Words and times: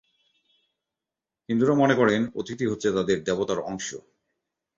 হিন্দুরা 1.49 1.73
মনে 1.73 1.95
করেন 1.95 2.21
অতিথি 2.39 2.65
হচ্ছে 2.67 2.87
তাদের 2.95 3.17
দেবতার 3.23 3.59
অংশ। 3.69 3.87